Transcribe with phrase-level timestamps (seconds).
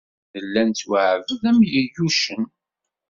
[0.33, 2.43] Nella nettwaɛbed am yiyucen.